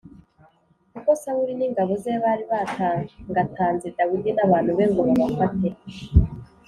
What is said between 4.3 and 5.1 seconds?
n’abantu be ngo